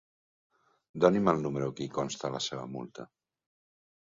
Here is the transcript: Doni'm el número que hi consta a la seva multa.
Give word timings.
Doni'm 1.03 1.29
el 1.35 1.43
número 1.43 1.67
que 1.79 1.85
hi 1.87 1.91
consta 1.99 2.27
a 2.31 2.35
la 2.37 2.41
seva 2.49 2.67
multa. 2.77 3.07